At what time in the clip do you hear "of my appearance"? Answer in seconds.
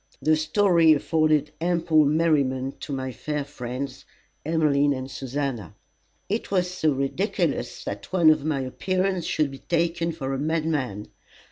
8.31-9.25